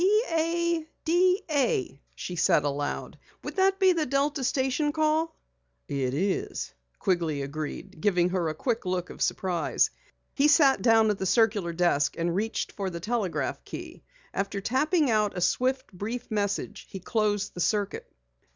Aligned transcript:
"D 0.01 0.23
A, 0.31 0.89
D 1.05 1.43
A," 1.51 2.01
she 2.15 2.35
said 2.35 2.63
aloud. 2.63 3.19
"Would 3.43 3.57
that 3.57 3.77
be 3.77 3.93
the 3.93 4.07
Delta 4.07 4.43
station 4.43 4.91
call?" 4.93 5.35
"It 5.87 6.15
is," 6.15 6.73
Quigley 6.97 7.43
agreed, 7.43 8.01
giving 8.01 8.29
her 8.29 8.49
a 8.49 8.55
quick 8.55 8.87
look 8.87 9.11
of 9.11 9.21
surprise. 9.21 9.91
He 10.33 10.47
sat 10.47 10.81
down 10.81 11.11
at 11.11 11.19
the 11.19 11.27
circular 11.27 11.71
desk 11.71 12.15
and 12.17 12.33
reached 12.33 12.71
for 12.71 12.89
the 12.89 12.99
telegraph 12.99 13.63
key. 13.63 14.01
After 14.33 14.59
tapping 14.59 15.11
out 15.11 15.37
a 15.37 15.41
swift, 15.41 15.93
brief 15.93 16.31
message, 16.31 16.87
he 16.89 16.99
closed 16.99 17.53
the 17.53 17.59
circuit. 17.59 18.11